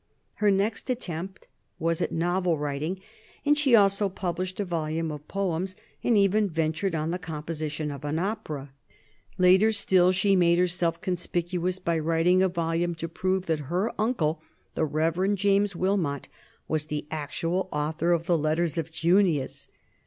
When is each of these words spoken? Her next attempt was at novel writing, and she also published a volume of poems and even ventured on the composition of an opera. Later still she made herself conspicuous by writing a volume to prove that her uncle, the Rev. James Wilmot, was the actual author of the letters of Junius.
Her 0.41 0.49
next 0.49 0.89
attempt 0.89 1.47
was 1.77 2.01
at 2.01 2.11
novel 2.11 2.57
writing, 2.57 3.01
and 3.45 3.55
she 3.55 3.75
also 3.75 4.09
published 4.09 4.59
a 4.59 4.65
volume 4.65 5.11
of 5.11 5.27
poems 5.27 5.75
and 6.03 6.17
even 6.17 6.49
ventured 6.49 6.95
on 6.95 7.11
the 7.11 7.19
composition 7.19 7.91
of 7.91 8.03
an 8.03 8.17
opera. 8.17 8.71
Later 9.37 9.71
still 9.71 10.11
she 10.11 10.35
made 10.35 10.57
herself 10.57 11.01
conspicuous 11.01 11.77
by 11.77 11.99
writing 11.99 12.41
a 12.41 12.49
volume 12.49 12.95
to 12.95 13.07
prove 13.07 13.45
that 13.45 13.59
her 13.69 13.93
uncle, 14.01 14.41
the 14.73 14.85
Rev. 14.85 15.35
James 15.35 15.75
Wilmot, 15.75 16.27
was 16.67 16.87
the 16.87 17.05
actual 17.11 17.69
author 17.71 18.11
of 18.11 18.25
the 18.25 18.39
letters 18.39 18.79
of 18.79 18.91
Junius. 18.91 19.67